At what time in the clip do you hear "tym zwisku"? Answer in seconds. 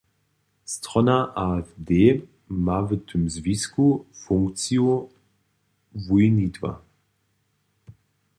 3.05-4.05